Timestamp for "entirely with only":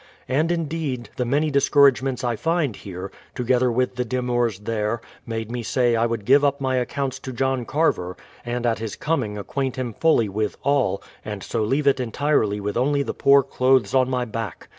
11.99-13.03